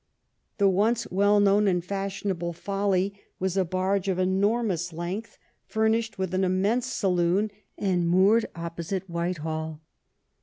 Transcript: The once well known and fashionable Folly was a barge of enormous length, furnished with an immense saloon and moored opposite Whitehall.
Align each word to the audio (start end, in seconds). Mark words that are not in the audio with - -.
The 0.57 0.67
once 0.67 1.05
well 1.11 1.39
known 1.39 1.67
and 1.67 1.85
fashionable 1.85 2.53
Folly 2.53 3.13
was 3.37 3.55
a 3.55 3.63
barge 3.63 4.07
of 4.07 4.17
enormous 4.17 4.91
length, 4.91 5.37
furnished 5.67 6.17
with 6.17 6.33
an 6.33 6.43
immense 6.43 6.87
saloon 6.87 7.51
and 7.77 8.07
moored 8.09 8.47
opposite 8.55 9.07
Whitehall. 9.07 9.79